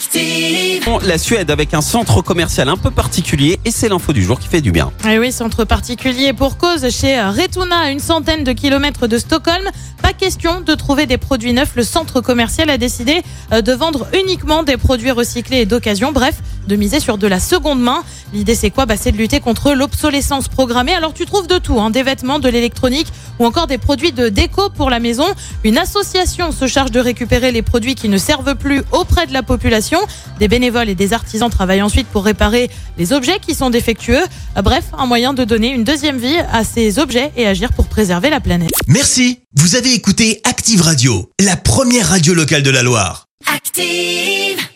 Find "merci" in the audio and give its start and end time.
38.86-39.40